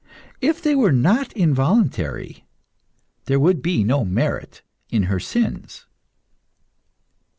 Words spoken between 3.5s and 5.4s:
be no merit in her